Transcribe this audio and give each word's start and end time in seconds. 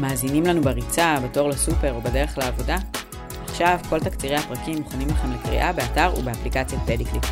מאזינים 0.00 0.46
לנו 0.46 0.62
בריצה, 0.62 1.16
בתור 1.24 1.48
לסופר 1.48 1.94
או 1.94 2.00
בדרך 2.00 2.38
לעבודה? 2.38 2.76
עכשיו 3.44 3.78
כל 3.88 4.00
תקצירי 4.00 4.36
הפרקים 4.36 4.78
מוכנים 4.78 5.08
לכם 5.08 5.32
לקריאה 5.32 5.72
באתר 5.72 6.12
ובאפליקציית 6.18 6.82
פדיקליק. 6.82 7.22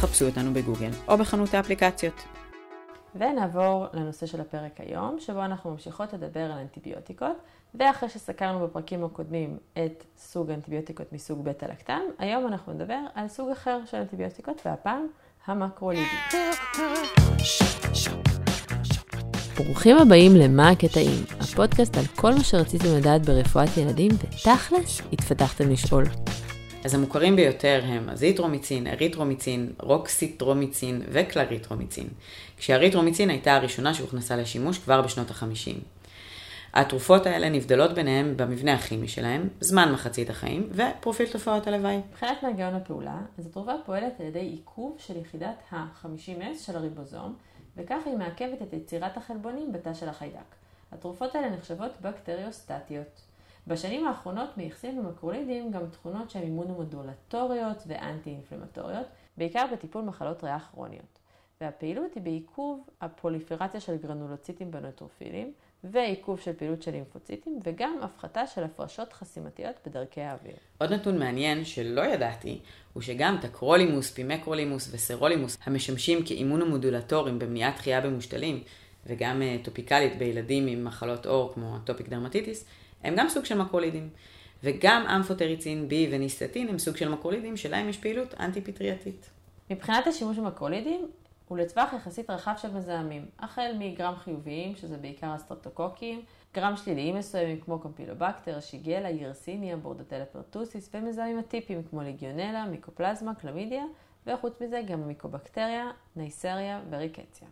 חפשו 0.00 0.26
אותנו 0.26 0.54
בגוגל 0.54 0.90
או 1.08 1.18
בחנות 1.18 1.54
האפליקציות. 1.54 2.24
ונעבור 3.14 3.86
לנושא 3.92 4.26
של 4.26 4.40
הפרק 4.40 4.80
היום, 4.80 5.16
שבו 5.20 5.44
אנחנו 5.44 5.70
ממשיכות 5.70 6.12
לדבר 6.12 6.40
על 6.40 6.58
אנטיביוטיקות, 6.58 7.36
ואחרי 7.74 8.08
שסקרנו 8.08 8.66
בפרקים 8.66 9.04
הקודמים 9.04 9.58
את 9.72 10.04
סוג 10.18 10.50
אנטיביוטיקות 10.50 11.12
מסוג 11.12 11.44
בטא 11.44 11.64
לקטן, 11.64 12.02
היום 12.18 12.46
אנחנו 12.46 12.72
נדבר 12.72 13.00
על 13.14 13.28
סוג 13.28 13.50
אחר 13.50 13.80
של 13.86 13.96
אנטיביוטיקות, 13.96 14.62
והפעם 14.66 15.06
המקרולידים. 15.46 16.18
ברוכים 19.56 19.96
הבאים 19.98 20.36
למה 20.36 20.68
הקטעים, 20.68 21.24
הפודקאסט 21.40 21.96
על 21.96 22.04
כל 22.16 22.34
מה 22.34 22.44
שרציתם 22.44 22.96
לדעת 22.98 23.26
ברפואת 23.26 23.76
ילדים, 23.76 24.10
ותכלס, 24.12 25.00
התפדחתם 25.12 25.70
לשאול. 25.70 26.04
אז 26.84 26.94
המוכרים 26.94 27.36
ביותר 27.36 27.80
הם 27.84 28.08
אזיטרומיצין, 28.08 28.86
אריתרומיצין, 28.86 29.72
רוקסיטרומיצין 29.80 31.02
וקלריטרומיצין, 31.12 32.08
כשאריתרומיצין 32.56 33.30
הייתה 33.30 33.54
הראשונה 33.56 33.94
שהוכנסה 33.94 34.36
לשימוש 34.36 34.78
כבר 34.78 35.02
בשנות 35.02 35.30
ה-50. 35.30 35.78
התרופות 36.74 37.26
האלה 37.26 37.48
נבדלות 37.48 37.92
ביניהן 37.92 38.36
במבנה 38.36 38.74
הכימי 38.74 39.08
שלהן, 39.08 39.48
זמן 39.60 39.92
מחצית 39.92 40.30
החיים 40.30 40.70
ופרופיל 40.72 41.26
תופעות 41.26 41.66
הלוואי. 41.66 42.00
מבחינת 42.10 42.42
מנגנון 42.42 42.74
הפעולה, 42.74 43.16
אז 43.38 43.46
התרופה 43.46 43.72
פועלת 43.86 44.20
על 44.20 44.26
ידי 44.26 44.38
עיכוב 44.38 44.96
של 45.06 45.14
יחידת 45.20 45.62
ה-50S 45.72 46.66
של 46.66 46.76
הריבוזום, 46.76 47.34
וכך 47.76 48.02
היא 48.06 48.16
מעכבת 48.16 48.62
את 48.62 48.72
יצירת 48.72 49.16
החלבונים 49.16 49.72
בתא 49.72 49.94
של 49.94 50.08
החיידק. 50.08 50.54
התרופות 50.92 51.34
האלה 51.34 51.50
נחשבות 51.50 51.92
בקטריוסטטיות. 52.00 53.20
בשנים 53.66 54.06
האחרונות 54.06 54.56
מייחסים 54.56 55.02
במקרולידים 55.02 55.70
גם 55.70 55.86
תכונות 55.86 56.30
שהן 56.30 56.42
אימונומודולטוריות 56.42 57.82
ואנטי-אינפלמטוריות, 57.86 59.06
בעיקר 59.36 59.64
בטיפול 59.72 60.04
מחלות 60.04 60.44
ריאה 60.44 60.58
כרוניות. 60.60 61.18
והפעילות 61.60 62.14
היא 62.14 62.22
בעיכוב 62.22 62.88
הפוליפרציה 63.00 63.80
של 63.80 63.96
גרנולוציטים 63.96 64.70
בנוטרופילים, 64.70 65.52
ועיכוב 65.84 66.40
של 66.40 66.52
פעילות 66.52 66.82
של 66.82 66.90
לימפוציטים, 66.90 67.60
וגם 67.64 67.98
הפחתה 68.02 68.46
של 68.46 68.64
הפרשות 68.64 69.12
חסימתיות 69.12 69.74
בדרכי 69.86 70.20
האוויר. 70.20 70.56
עוד 70.78 70.92
נתון 70.92 71.18
מעניין 71.18 71.64
שלא 71.64 72.00
ידעתי, 72.00 72.60
הוא 72.94 73.02
שגם 73.02 73.36
טקרולימוס, 73.40 74.10
פימקרולימוס 74.10 74.88
וסירולימוס, 74.92 75.58
המשמשים 75.64 76.24
כאימונומודולטורים 76.24 77.38
במניעת 77.38 77.76
דחייה 77.76 78.00
במושתלים, 78.00 78.62
וגם 79.06 79.42
אה, 79.42 79.56
טופיקלית 79.62 80.18
בילדים 80.18 80.66
עם 80.66 80.84
מחלות 80.84 81.26
עור 81.26 81.52
כמו 81.54 81.78
atopic 81.84 82.08
dermatitis, 82.08 82.64
הם 83.04 83.14
גם 83.16 83.28
סוג 83.28 83.44
של 83.44 83.58
מקרולידים. 83.58 84.08
וגם 84.64 85.06
אמפוטריצין 85.06 85.88
B 85.90 85.92
וניסטטין 86.10 86.68
הם 86.68 86.78
סוג 86.78 86.96
של 86.96 87.08
מקרולידים 87.08 87.56
שלהם 87.56 87.88
יש 87.88 87.96
פעילות 87.96 88.34
אנטי-פטרייתית. 88.40 89.30
מבחינת 89.70 90.06
השימוש 90.06 90.38
במקרולידים, 90.38 91.08
הוא 91.48 91.58
לטווח 91.58 91.92
יחסית 91.92 92.30
רחב 92.30 92.54
של 92.62 92.70
מזהמים, 92.70 93.26
החל 93.38 93.72
מגרם 93.78 94.14
חיוביים, 94.16 94.76
שזה 94.76 94.96
בעיקר 94.96 95.26
הסטרפטוקוקים, 95.26 96.22
גרם 96.54 96.76
שליליים 96.76 97.16
מסוימים 97.16 97.60
כמו 97.60 97.78
קמפילובקטר, 97.78 98.60
שיגלה, 98.60 99.10
ירסיניה, 99.10 99.76
בורדטלה 99.76 100.24
פרטוסיס, 100.24 100.90
ומזהמים 100.94 101.38
אטיפיים 101.38 101.82
כמו 101.82 102.02
ליגיונלה, 102.02 102.66
מיקופלזמה, 102.66 103.34
קלמידיה, 103.34 103.84
וחוץ 104.26 104.60
מזה 104.60 104.82
גם 104.86 105.08
מיקובקטריה, 105.08 105.90
נייסריה 106.16 106.80
וריקציה. 106.90 107.48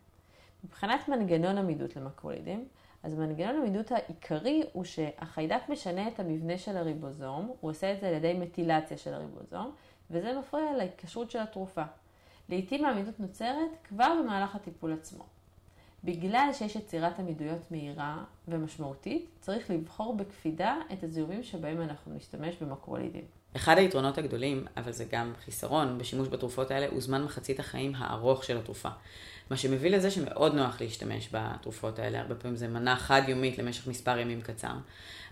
מבחינת 0.64 1.08
מנגנון 1.08 1.58
עמידות 1.58 1.96
למקרולידים, 1.96 2.68
אז 3.02 3.14
מנגנון 3.14 3.56
עמידות 3.56 3.92
העיקרי 3.92 4.62
הוא 4.72 4.84
שהחיידק 4.84 5.68
משנה 5.68 6.08
את 6.08 6.20
המבנה 6.20 6.58
של 6.58 6.76
הריבוזום, 6.76 7.52
הוא 7.60 7.70
עושה 7.70 7.92
את 7.92 8.00
זה 8.00 8.08
על 8.08 8.14
ידי 8.14 8.34
מטילציה 8.34 8.98
של 8.98 9.14
הריבוזום, 9.14 9.72
וזה 10.10 10.38
מפריע 10.38 10.76
להתקשרות 10.76 11.30
של 11.30 11.38
התרופה. 11.38 11.84
לעתים 12.48 12.84
העמידות 12.84 13.20
נוצרת 13.20 13.70
כבר 13.84 14.14
במהלך 14.22 14.56
הטיפול 14.56 14.92
עצמו. 14.92 15.31
בגלל 16.04 16.48
שיש 16.52 16.76
יצירת 16.76 17.18
עמידויות 17.18 17.70
מהירה 17.70 18.24
ומשמעותית, 18.48 19.26
צריך 19.40 19.70
לבחור 19.70 20.16
בקפידה 20.16 20.76
את 20.92 21.04
הזיהומים 21.04 21.42
שבהם 21.42 21.80
אנחנו 21.80 22.14
נשתמש 22.14 22.54
במקרולידים. 22.60 23.24
אחד 23.56 23.78
היתרונות 23.78 24.18
הגדולים, 24.18 24.66
אבל 24.76 24.92
זה 24.92 25.04
גם 25.12 25.32
חיסרון, 25.44 25.98
בשימוש 25.98 26.28
בתרופות 26.28 26.70
האלה 26.70 26.86
הוא 26.90 27.00
זמן 27.00 27.24
מחצית 27.24 27.60
החיים 27.60 27.92
הארוך 27.94 28.44
של 28.44 28.58
התרופה. 28.58 28.88
מה 29.50 29.56
שמביא 29.56 29.90
לזה 29.90 30.10
שמאוד 30.10 30.54
נוח 30.54 30.80
להשתמש 30.80 31.28
בתרופות 31.32 31.98
האלה, 31.98 32.20
הרבה 32.20 32.34
פעמים 32.34 32.56
זה 32.56 32.68
מנה 32.68 32.96
חד-יומית 32.96 33.58
למשך 33.58 33.86
מספר 33.86 34.18
ימים 34.18 34.40
קצר. 34.40 34.74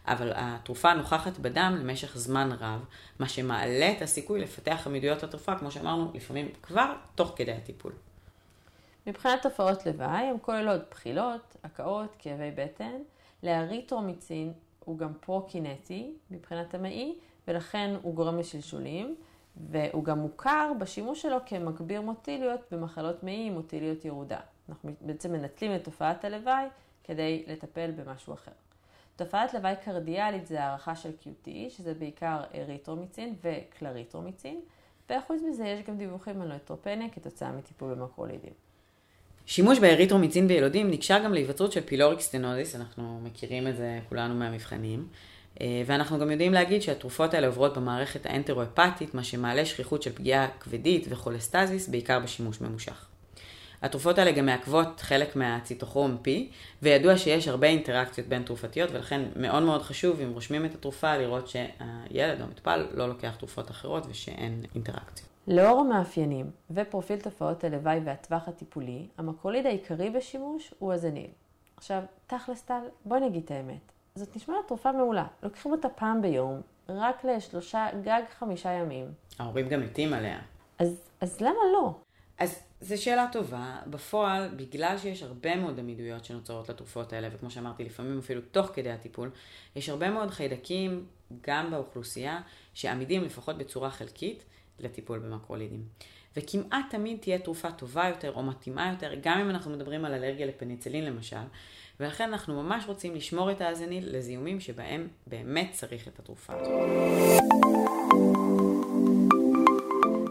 אבל 0.06 0.32
התרופה 0.34 0.94
נוכחת 0.94 1.38
בדם 1.38 1.76
למשך 1.80 2.16
זמן 2.18 2.52
רב, 2.60 2.84
מה 3.18 3.28
שמעלה 3.28 3.92
את 3.96 4.02
הסיכוי 4.02 4.40
לפתח 4.40 4.86
עמידויות 4.86 5.22
לתרופה, 5.22 5.58
כמו 5.58 5.70
שאמרנו, 5.70 6.10
לפעמים 6.14 6.48
כבר 6.62 6.92
תוך 7.14 7.32
כדי 7.36 7.52
הטיפול. 7.52 7.92
מבחינת 9.06 9.42
תופעות 9.42 9.86
לוואי, 9.86 10.24
הן 10.24 10.36
כוללות 10.42 10.80
בחילות, 10.90 11.56
הקאות, 11.64 12.16
כאבי 12.18 12.50
בטן. 12.50 13.02
לאריתרומיצין 13.42 14.52
הוא 14.84 14.98
גם 14.98 15.12
פרו-קינטי 15.20 16.14
מבחינת 16.30 16.74
המעי, 16.74 17.18
ולכן 17.48 17.94
הוא 18.02 18.14
גורם 18.14 18.38
לשלשולים, 18.38 19.16
והוא 19.70 20.04
גם 20.04 20.18
מוכר 20.18 20.72
בשימוש 20.78 21.22
שלו 21.22 21.36
כמגביר 21.46 22.00
מוטיליות 22.00 22.60
במחלות 22.70 23.22
מעי 23.22 23.50
מוטיליות 23.50 24.04
ירודה. 24.04 24.40
אנחנו 24.68 24.90
בעצם 25.00 25.32
מנטלים 25.32 25.74
את 25.74 25.84
תופעת 25.84 26.24
הלוואי 26.24 26.66
כדי 27.04 27.44
לטפל 27.46 27.90
במשהו 27.90 28.34
אחר. 28.34 28.52
תופעת 29.16 29.54
לוואי 29.54 29.74
קרדיאלית 29.84 30.46
זה 30.46 30.64
הערכה 30.64 30.96
של 30.96 31.10
QT, 31.22 31.48
שזה 31.68 31.94
בעיקר 31.94 32.42
אריתרומיצין 32.54 33.34
וקלריטרומיצין, 33.42 34.60
וחוץ 35.10 35.40
מזה 35.48 35.66
יש 35.66 35.86
גם 35.86 35.96
דיווחים 35.96 36.42
על 36.42 36.48
נויטרופניה 36.48 37.10
כתוצאה 37.10 37.52
מטיפול 37.52 37.94
במקרולידים. 37.94 38.52
שימוש 39.46 39.78
באריתרומיצין 39.78 40.48
בילודים 40.48 40.90
נקשר 40.90 41.18
גם 41.24 41.34
להיווצרות 41.34 41.72
של 41.72 41.80
pyloric 41.80 42.20
stenosis, 42.20 42.76
אנחנו 42.76 43.20
מכירים 43.22 43.68
את 43.68 43.76
זה 43.76 43.98
כולנו 44.08 44.34
מהמבחנים, 44.34 45.06
אה, 45.60 45.82
ואנחנו 45.86 46.18
גם 46.18 46.30
יודעים 46.30 46.52
להגיד 46.52 46.82
שהתרופות 46.82 47.34
האלה 47.34 47.46
עוברות 47.46 47.76
במערכת 47.76 48.26
האנטרו-הפטית, 48.26 49.14
מה 49.14 49.24
שמעלה 49.24 49.64
שכיחות 49.64 50.02
של 50.02 50.12
פגיעה 50.12 50.48
כבדית 50.60 51.06
וכולסטזיס, 51.08 51.88
בעיקר 51.88 52.18
בשימוש 52.18 52.60
ממושך. 52.60 53.06
התרופות 53.82 54.18
האלה 54.18 54.32
גם 54.32 54.46
מעכבות 54.46 55.00
חלק 55.00 55.36
מהציטוכרום 55.36 56.16
P, 56.24 56.28
וידוע 56.82 57.18
שיש 57.18 57.48
הרבה 57.48 57.66
אינטראקציות 57.66 58.26
בין 58.26 58.42
תרופתיות, 58.42 58.90
ולכן 58.90 59.22
מאוד 59.36 59.62
מאוד 59.62 59.82
חשוב, 59.82 60.20
אם 60.20 60.30
רושמים 60.32 60.64
את 60.64 60.74
התרופה, 60.74 61.16
לראות 61.16 61.48
שהילד 61.48 62.40
או 62.40 62.44
המטופל 62.44 62.86
לא 62.94 63.08
לוקח 63.08 63.34
תרופות 63.38 63.70
אחרות 63.70 64.06
ושאין 64.10 64.64
אינטראקציות. 64.74 65.28
לאור 65.50 65.80
המאפיינים 65.80 66.50
ופרופיל 66.70 67.20
תופעות 67.20 67.64
הלוואי 67.64 68.00
והטווח 68.04 68.48
הטיפולי, 68.48 69.06
המקרוליד 69.18 69.66
העיקרי 69.66 70.10
בשימוש 70.10 70.74
הוא 70.78 70.92
הזניל. 70.92 71.30
עכשיו, 71.76 72.02
תכלס 72.26 72.62
טל, 72.62 72.80
בואי 73.04 73.20
נגיד 73.20 73.44
את 73.44 73.50
האמת. 73.50 73.92
זאת 74.14 74.36
נשמעת 74.36 74.56
תרופה 74.68 74.92
מעולה. 74.92 75.26
לוקחים 75.42 75.72
אותה 75.72 75.88
פעם 75.88 76.22
ביום, 76.22 76.60
רק 76.88 77.24
לשלושה, 77.24 77.86
גג 78.02 78.22
חמישה 78.38 78.70
ימים. 78.70 79.12
ההורים 79.38 79.68
גם 79.68 79.80
מתים 79.80 80.12
עליה. 80.12 80.38
אז, 80.78 81.00
אז 81.20 81.40
למה 81.40 81.60
לא? 81.72 81.94
אז 82.38 82.62
זו 82.80 83.02
שאלה 83.02 83.26
טובה. 83.32 83.78
בפועל, 83.86 84.48
בגלל 84.56 84.98
שיש 84.98 85.22
הרבה 85.22 85.56
מאוד 85.56 85.78
עמידויות 85.78 86.24
שנוצרות 86.24 86.68
לתרופות 86.68 87.12
האלה, 87.12 87.28
וכמו 87.32 87.50
שאמרתי, 87.50 87.84
לפעמים 87.84 88.18
אפילו 88.18 88.40
תוך 88.50 88.66
כדי 88.74 88.90
הטיפול, 88.90 89.30
יש 89.76 89.88
הרבה 89.88 90.10
מאוד 90.10 90.30
חיידקים, 90.30 91.06
גם 91.40 91.70
באוכלוסייה, 91.70 92.40
שעמידים 92.74 93.24
לפחות 93.24 93.58
בצורה 93.58 93.90
חלקית 93.90 94.44
לטיפול 94.80 95.18
במקרולידים. 95.18 95.84
וכמעט 96.36 96.84
תמיד 96.90 97.18
תהיה 97.20 97.38
תרופה 97.38 97.72
טובה 97.72 98.08
יותר 98.08 98.32
או 98.34 98.42
מתאימה 98.42 98.90
יותר, 98.92 99.12
גם 99.22 99.38
אם 99.38 99.50
אנחנו 99.50 99.70
מדברים 99.70 100.04
על 100.04 100.14
אלרגיה 100.14 100.46
לפניצילין 100.46 101.04
למשל, 101.04 101.36
ולכן 102.00 102.24
אנחנו 102.24 102.62
ממש 102.62 102.84
רוצים 102.86 103.14
לשמור 103.14 103.50
את 103.50 103.60
האזניל 103.60 104.16
לזיהומים 104.16 104.60
שבהם 104.60 105.08
באמת 105.26 105.70
צריך 105.72 106.08
את 106.08 106.18
התרופה. 106.18 106.52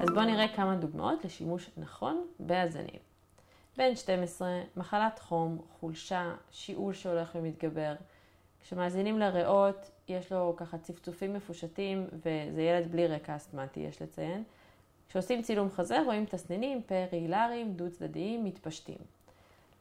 אז 0.02 0.10
בואו 0.14 0.26
נראה 0.26 0.48
כמה 0.56 0.76
דוגמאות 0.76 1.26
לשימוש 1.26 1.70
נכון 1.78 2.26
באזניל. 2.40 3.00
בן 3.78 3.96
12, 3.96 4.62
מחלת 4.78 5.20
חום, 5.20 5.62
חולשה, 5.80 6.36
שיעול 6.52 6.94
שהולך 6.94 7.36
ומתגבר. 7.36 7.94
כשמאזינים 8.64 9.20
לריאות, 9.20 9.92
יש 10.08 10.32
לו 10.32 10.54
ככה 10.58 10.78
צפצופים 10.78 11.34
מפושטים, 11.34 12.08
וזה 12.14 12.62
ילד 12.62 12.92
בלי 12.92 13.08
רקע 13.08 13.36
אסתמטי, 13.36 13.80
יש 13.80 14.02
לציין. 14.02 14.44
כשעושים 15.10 15.42
צילום 15.42 15.70
חזה, 15.70 16.02
רואים 16.06 16.26
תסנינים 16.26 16.82
פרילריים, 17.10 17.74
דו 17.74 17.92
צדדיים, 17.92 18.46
מתפשטים. 18.46 18.98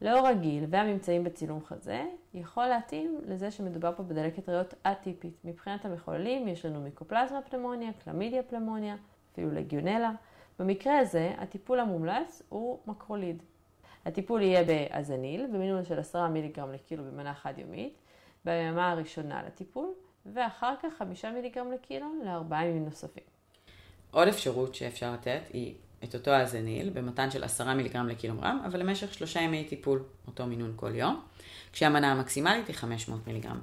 לאור 0.01 0.27
הגיל 0.27 0.65
והממצאים 0.69 1.25
בצילום 1.25 1.65
חזה, 1.65 2.05
יכול 2.35 2.67
להתאים 2.67 3.21
לזה 3.27 3.51
שמדובר 3.51 3.93
פה 3.97 4.03
בדלקת 4.03 4.49
ריאות 4.49 4.75
אטיפית. 4.83 5.35
מבחינת 5.45 5.85
המחוללים 5.85 6.49
יש 6.49 6.65
לנו 6.65 6.81
מיקופלזמה 6.81 7.43
פלמוניה, 7.43 7.91
קלמידיה 8.05 8.43
פלמוניה, 8.43 8.97
אפילו 9.33 9.51
לגיונלה. 9.51 10.13
במקרה 10.59 10.99
הזה, 10.99 11.33
הטיפול 11.39 11.81
המומלץ 11.81 12.43
הוא 12.49 12.79
מקרוליד. 12.87 13.43
הטיפול 14.07 14.43
יהיה 14.43 14.65
באזניל, 14.65 15.47
במינון 15.47 15.85
של 15.85 15.99
10 15.99 16.29
מיליגרם 16.29 16.73
לקילו 16.73 17.05
במנה 17.05 17.35
חד 17.35 17.55
יומית, 17.59 17.95
ביממה 18.45 18.91
הראשונה 18.91 19.43
לטיפול, 19.47 19.89
ואחר 20.35 20.75
כך 20.83 20.89
5 20.99 21.25
מיליגרם 21.25 21.73
לקילו 21.73 22.07
לארבעה 22.25 22.67
ימים 22.67 22.85
נוספים. 22.85 23.25
עוד 24.11 24.29
אפשרות 24.29 24.75
שאפשר 24.75 25.13
לתת 25.13 25.41
היא 25.53 25.75
את 26.05 26.15
אותו 26.15 26.31
הזניל 26.31 26.91
במתן 26.91 27.31
של 27.31 27.45
10 27.45 27.75
מיליגרם 27.75 28.09
לקילוגרם, 28.09 28.63
אבל 28.67 28.81
למשך 28.81 29.15
שלושה 29.15 29.41
ימי 29.41 29.65
טיפול, 29.65 30.03
אותו 30.27 30.47
מינון 30.47 30.73
כל 30.77 30.95
יום, 30.95 31.23
כשהמנה 31.73 32.13
המקסימלית 32.13 32.69
היא 32.69 32.77
500 32.77 33.27
מיליגרם. 33.27 33.61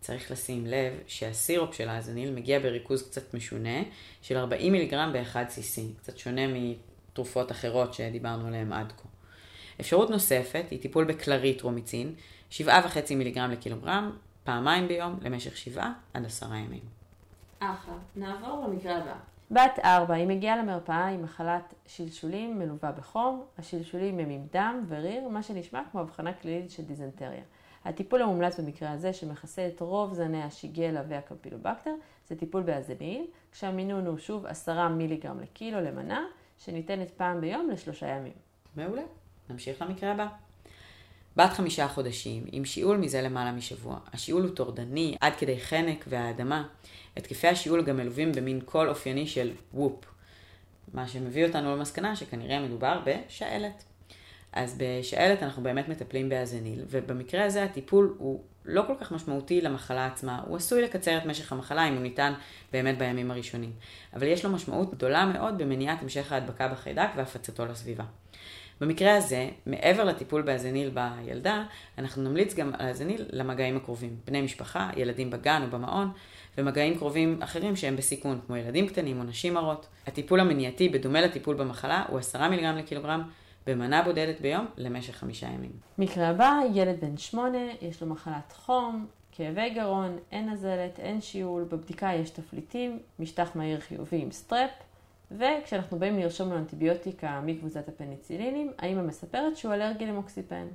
צריך 0.00 0.30
לשים 0.30 0.66
לב 0.66 0.92
שהסירופ 1.06 1.74
של 1.74 1.88
האזניל 1.88 2.34
מגיע 2.34 2.58
בריכוז 2.58 3.02
קצת 3.02 3.34
משונה 3.34 3.82
של 4.22 4.36
40 4.36 4.72
מיליגרם 4.72 5.12
ב-1cc, 5.12 5.98
קצת 5.98 6.18
שונה 6.18 6.42
מתרופות 6.46 7.52
אחרות 7.52 7.94
שדיברנו 7.94 8.46
עליהן 8.46 8.72
עד 8.72 8.92
כה. 8.96 9.08
אפשרות 9.80 10.10
נוספת 10.10 10.64
היא 10.70 10.80
טיפול 10.80 11.04
בקלריטרומיצין, 11.04 12.14
7.5 12.50 12.64
מיליגרם 13.16 13.50
לקילוגרם, 13.50 14.10
פעמיים 14.44 14.88
ביום 14.88 15.18
למשך 15.22 15.56
7 15.56 15.92
עד 16.14 16.24
10 16.24 16.54
ימים. 16.54 16.80
אחלה. 17.58 17.94
נעבור 18.16 18.66
למקרה 18.68 18.96
הבא. 18.96 19.14
בת 19.50 19.78
ארבע, 19.84 20.14
היא 20.14 20.26
מגיעה 20.26 20.56
למרפאה 20.56 21.08
עם 21.08 21.22
מחלת 21.22 21.74
שלשולים 21.86 22.58
מלווה 22.58 22.92
בחום, 22.92 23.44
השלשולים 23.58 24.18
הם 24.18 24.30
עם 24.30 24.46
דם 24.52 24.84
וריר, 24.88 25.28
מה 25.28 25.42
שנשמע 25.42 25.82
כמו 25.90 26.00
הבחנה 26.00 26.32
קלינית 26.32 26.70
של 26.70 26.84
דיזנטריה. 26.84 27.42
הטיפול 27.84 28.22
המומלץ 28.22 28.60
במקרה 28.60 28.90
הזה, 28.90 29.12
שמכסה 29.12 29.68
את 29.68 29.80
רוב 29.80 30.14
זני 30.14 30.42
השיגלה 30.42 31.02
והקמפילובקטר, 31.08 31.94
זה 32.28 32.36
טיפול 32.36 32.62
באזניל, 32.62 33.26
כשהמינון 33.52 34.06
הוא 34.06 34.18
שוב 34.18 34.46
10 34.46 34.88
מיליגרם 34.88 35.40
לקילו 35.40 35.80
למנה, 35.80 36.24
שניתנת 36.58 37.10
פעם 37.10 37.40
ביום 37.40 37.70
לשלושה 37.70 38.06
ימים. 38.06 38.32
מעולה. 38.76 39.02
נמשיך 39.50 39.82
למקרה 39.82 40.12
הבא. 40.12 40.26
בת 41.36 41.52
חמישה 41.52 41.88
חודשים, 41.88 42.44
עם 42.52 42.64
שיעול 42.64 42.96
מזה 42.96 43.22
למעלה 43.22 43.52
משבוע. 43.52 43.98
השיעול 44.12 44.42
הוא 44.42 44.50
טורדני, 44.50 45.16
עד 45.20 45.32
כדי 45.38 45.60
חנק 45.60 46.04
והאדמה. 46.08 46.66
התקפי 47.16 47.48
השיעול 47.48 47.82
גם 47.82 47.96
מלווים 47.96 48.32
במין 48.32 48.60
קול 48.60 48.88
אופייני 48.88 49.26
של 49.26 49.52
וופ. 49.74 50.04
מה 50.94 51.08
שמביא 51.08 51.46
אותנו 51.46 51.76
למסקנה 51.76 52.16
שכנראה 52.16 52.60
מדובר 52.60 53.00
בשעלת. 53.06 53.84
אז 54.56 54.78
בשעלת 54.78 55.42
אנחנו 55.42 55.62
באמת 55.62 55.88
מטפלים 55.88 56.28
באזניל, 56.28 56.80
ובמקרה 56.90 57.44
הזה 57.44 57.64
הטיפול 57.64 58.14
הוא 58.18 58.42
לא 58.64 58.84
כל 58.86 58.92
כך 59.00 59.12
משמעותי 59.12 59.60
למחלה 59.60 60.06
עצמה, 60.06 60.42
הוא 60.46 60.56
עשוי 60.56 60.82
לקצר 60.82 61.18
את 61.18 61.26
משך 61.26 61.52
המחלה 61.52 61.88
אם 61.88 61.94
הוא 61.94 62.02
ניתן 62.02 62.32
באמת 62.72 62.98
בימים 62.98 63.30
הראשונים. 63.30 63.72
אבל 64.14 64.26
יש 64.26 64.44
לו 64.44 64.50
משמעות 64.50 64.94
גדולה 64.94 65.26
מאוד 65.26 65.58
במניעת 65.58 66.02
המשך 66.02 66.32
ההדבקה 66.32 66.68
בחיידק 66.68 67.08
והפצתו 67.16 67.66
לסביבה. 67.66 68.04
במקרה 68.80 69.16
הזה, 69.16 69.48
מעבר 69.66 70.04
לטיפול 70.04 70.42
באזניל 70.42 70.90
בילדה, 70.90 71.64
אנחנו 71.98 72.22
נמליץ 72.22 72.54
גם 72.54 72.72
על 72.78 72.86
האזניל 72.86 73.24
למגעים 73.30 73.76
הקרובים, 73.76 74.16
בני 74.26 74.42
משפחה, 74.42 74.90
ילדים 74.96 75.30
בגן 75.30 75.62
או 75.62 75.70
במעון, 75.70 76.10
ומגעים 76.58 76.98
קרובים 76.98 77.42
אחרים 77.42 77.76
שהם 77.76 77.96
בסיכון, 77.96 78.40
כמו 78.46 78.56
ילדים 78.56 78.88
קטנים 78.88 79.18
או 79.18 79.24
נשים 79.24 79.56
הרות. 79.56 79.86
הטיפול 80.06 80.40
המניעתי, 80.40 80.88
בדומה 80.88 81.20
לטיפול 81.20 81.56
במחלה, 81.56 82.04
הוא 82.08 82.18
10 82.18 82.48
מיליגרם 82.48 82.76
לקילוגרם 82.76 83.22
במנה 83.66 84.02
בודדת 84.02 84.40
ביום 84.40 84.66
למשך 84.76 85.16
חמישה 85.16 85.46
ימים. 85.46 85.72
מקרה 85.98 86.28
הבא, 86.28 86.60
ילד 86.74 87.00
בן 87.00 87.16
שמונה, 87.16 87.72
יש 87.82 88.02
לו 88.02 88.08
מחלת 88.08 88.52
חום, 88.52 89.06
כאבי 89.32 89.70
גרון, 89.70 90.18
אין 90.32 90.50
נזלת, 90.50 90.98
אין 90.98 91.20
שיעול, 91.20 91.64
בבדיקה 91.64 92.10
יש 92.14 92.30
תפליטים, 92.30 92.98
משטח 93.18 93.56
מהיר 93.56 93.80
חיובי 93.80 94.22
עם 94.22 94.30
סטרפ, 94.30 94.70
וכשאנחנו 95.30 95.98
באים 95.98 96.18
לרשום 96.18 96.50
לו 96.50 96.58
אנטיביוטיקה 96.58 97.40
מקבוצת 97.40 97.88
הפניצילינים, 97.88 98.72
האמא 98.78 99.02
מספרת 99.02 99.56
שהוא 99.56 99.74
אלרגי 99.74 100.06
למוקסיפן. 100.06 100.66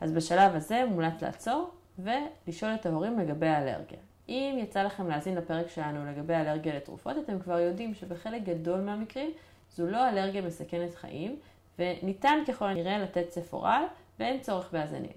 אז 0.00 0.12
בשלב 0.12 0.54
הזה 0.54 0.84
מומלץ 0.88 1.22
לעצור 1.22 1.70
ולשאול 1.98 2.74
את 2.74 2.86
ההורים 2.86 3.18
לגבי 3.18 3.46
האלרגיה. 3.46 3.98
אם 4.28 4.58
יצא 4.62 4.82
לכם 4.82 5.08
להאזין 5.08 5.34
לפרק 5.34 5.68
שלנו 5.68 6.10
לגבי 6.10 6.34
אלרגיה 6.34 6.76
לתרופות, 6.76 7.16
אתם 7.24 7.38
כבר 7.38 7.58
יודעים 7.58 7.94
שבחלק 7.94 8.42
גדול 8.42 8.80
מהמקרים 8.80 9.30
זו 9.76 9.86
לא 9.86 10.08
אלרגיה 10.08 10.42
מסכנת 10.42 10.94
חיים, 10.94 11.36
וניתן 11.78 12.38
ככל 12.48 12.64
הנראה 12.64 12.98
לתת 12.98 13.30
ספורל 13.30 13.82
ואין 14.18 14.40
צורך 14.40 14.72
בהזניל. 14.72 15.12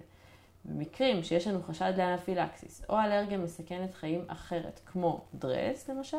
במקרים 0.65 1.23
שיש 1.23 1.47
לנו 1.47 1.63
חשד 1.63 1.93
לאנפילקסיס 1.97 2.81
או 2.89 2.99
אלרגיה 2.99 3.37
מסכנת 3.37 3.93
חיים 3.93 4.25
אחרת, 4.27 4.79
כמו 4.85 5.21
דרס 5.33 5.89
למשל, 5.89 6.17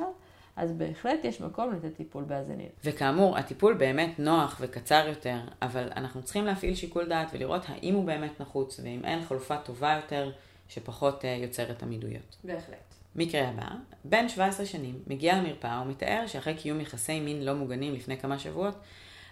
אז 0.57 0.73
בהחלט 0.73 1.25
יש 1.25 1.41
מקום 1.41 1.73
לתת 1.73 1.97
טיפול 1.97 2.25
בהזניל. 2.25 2.69
וכאמור, 2.85 3.39
הטיפול 3.39 3.75
באמת 3.75 4.19
נוח 4.19 4.59
וקצר 4.61 5.05
יותר, 5.09 5.39
אבל 5.63 5.89
אנחנו 5.97 6.23
צריכים 6.23 6.45
להפעיל 6.47 6.75
שיקול 6.75 7.09
דעת 7.09 7.29
ולראות 7.33 7.63
האם 7.69 7.95
הוא 7.95 8.05
באמת 8.05 8.41
נחוץ, 8.41 8.81
ואם 8.85 9.01
אין 9.05 9.25
חלופה 9.25 9.57
טובה 9.57 9.93
יותר 10.03 10.33
שפחות 10.69 11.25
אה, 11.25 11.31
יוצרת 11.31 11.83
עמידויות. 11.83 12.37
בהחלט. 12.45 12.95
מקרה 13.17 13.49
הבא, 13.49 13.69
בן 14.05 14.29
17 14.29 14.67
שנים 14.67 14.99
מגיע 15.07 15.39
למרפאה 15.39 15.83
ומתאר 15.87 16.25
שאחרי 16.27 16.55
קיום 16.55 16.81
יחסי 16.81 17.21
מין 17.21 17.45
לא 17.45 17.55
מוגנים 17.55 17.95
לפני 17.95 18.19
כמה 18.19 18.39
שבועות, 18.39 18.75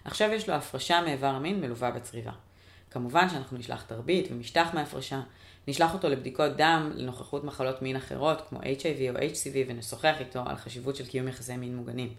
עכשיו 0.05 0.31
יש 0.32 0.49
לו 0.49 0.55
הפרשה 0.55 1.00
מאיבר 1.00 1.26
המין 1.26 1.61
מלווה 1.61 1.91
בצריבה. 1.91 2.32
כמובן 2.91 3.29
שאנחנו 3.29 3.58
נשלח 3.58 3.82
תרבית 3.82 4.29
ומשטח 4.31 4.69
מההפרשה, 4.75 5.20
נשלח 5.69 5.94
אותו 5.94 6.08
לבדיקות 6.08 6.56
דם 6.56 6.91
לנוכחות 6.94 7.44
מחלות 7.44 7.82
מין 7.82 7.97
אחרות 7.97 8.43
כמו 8.49 8.58
HIV 8.58 9.14
או 9.14 9.17
HCV 9.17 9.56
ונשוחח 9.69 10.14
איתו 10.20 10.43
על 10.47 10.56
חשיבות 10.56 10.97
של 10.97 11.06
קיום 11.06 11.29
יחסי 11.29 11.56
מין 11.56 11.76
מוגנים. 11.76 12.14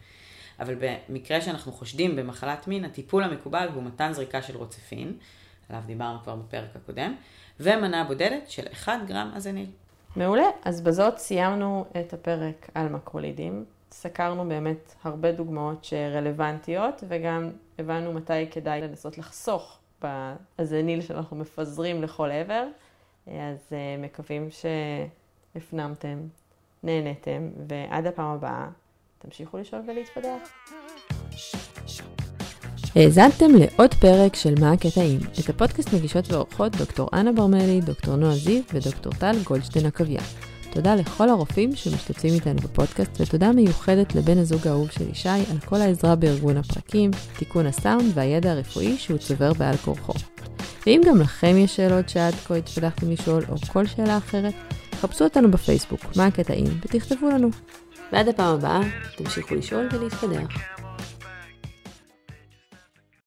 אבל 0.60 0.76
במקרה 1.10 1.42
שאנחנו 1.42 1.72
חושדים 1.72 2.16
במחלת 2.16 2.68
מין, 2.68 2.86
הטיפול 2.86 3.24
המקובל 3.24 3.68
הוא 3.74 3.84
מתן 3.84 4.14
זריקה 4.14 4.42
של 4.42 4.58
רוצפין, 4.58 5.14
עליו 5.70 5.82
דיברנו 5.86 6.20
כבר 6.24 6.36
בפרק 6.36 6.76
הקודם, 6.76 7.16
ומנה 7.60 8.04
בודדת 8.04 8.50
של 8.50 8.68
1 8.72 8.94
גרם 9.08 9.32
הזניל. 9.34 9.70
מעולה, 10.16 10.46
אז 10.66 10.82
בזאת 10.82 11.18
סיימנו 11.18 11.86
את 12.00 12.14
הפרק 12.14 12.70
על 12.74 12.90
מקרולידים. 12.90 13.66
סקרנו 13.94 14.50
באמת 14.50 14.96
הרבה 15.04 15.32
דוגמאות 15.32 15.84
שרלוונטיות, 15.84 17.04
וגם 17.08 17.50
הבנו 17.80 18.14
מתי 18.14 18.48
כדאי 18.52 18.82
לנסות 18.82 19.18
לחסוך 19.18 19.80
בזניל 20.60 21.02
שאנחנו 21.02 21.38
מפזרים 21.38 22.04
לכל 22.04 22.32
עבר. 22.32 22.68
אז 23.28 23.58
אה, 23.72 23.96
מקווים 24.00 24.50
שהפנמתם, 24.52 26.18
נהנתם, 26.84 27.50
ועד 27.68 28.08
הפעם 28.08 28.26
הבאה, 28.26 28.68
תמשיכו 29.20 29.58
לשאול 29.58 29.82
ולהתפתח. 29.88 30.50
האזנתם 32.96 33.52
לעוד 33.60 33.94
פרק 33.94 34.36
של 34.36 34.54
מה 34.60 34.72
הקטעים. 34.72 35.20
את 35.40 35.50
הפודקאסט 35.50 35.94
מגישות 35.94 36.32
ועורכות 36.32 36.76
דוקטור 36.76 37.10
אנה 37.14 37.32
ברמלי, 37.32 37.82
דוקטור 37.82 38.16
נועה 38.16 38.36
זיו 38.36 38.62
ודוקטור 38.74 39.14
טל 39.20 39.36
גולדשטיין 39.44 39.86
עקביה. 39.86 40.22
תודה 40.72 40.96
לכל 40.96 41.30
הרופאים 41.30 41.76
שמשתתפים 41.76 42.34
איתנו 42.34 42.62
בפודקאסט, 42.62 43.22
ותודה 43.22 43.52
מיוחדת 43.52 44.16
לבן 44.16 44.38
הזוג 44.38 44.68
האהוב 44.68 44.92
של 44.92 45.10
ישי 45.10 45.30
על 45.30 45.60
כל 45.66 45.76
העזרה 45.76 46.16
בארגון 46.16 46.58
הפרקים, 46.58 47.12
תיקון 47.38 47.66
הסאונד 47.66 48.12
והידע 48.14 48.52
הרפואי 48.52 48.98
שהוא 48.98 49.18
צובר 49.18 49.54
בעל 49.54 49.78
כורחו. 49.78 50.14
ואם 50.86 51.02
גם 51.06 51.22
לכם 51.22 51.58
יש 51.58 51.76
שאלות 51.76 52.10
שעד 52.10 52.34
כה 52.34 52.56
התפתחתם 52.56 53.12
לשאול, 53.12 53.44
או 53.50 53.56
כל 53.58 53.86
שאלה 53.86 54.18
אחרת, 54.18 54.54
חפשו 55.02 55.24
אותנו 55.24 55.52
בפייסבוק, 55.52 56.02
מה 56.16 56.26
הקטעים, 56.26 56.80
ותכתבו 56.86 57.30
לנו. 57.30 57.50
ועד 58.12 58.28
הפעם 58.28 58.56
הבאה, 58.56 58.82
תמשיכו 59.18 59.56
לשאול 59.56 59.90
ולהתפתח. 59.92 60.81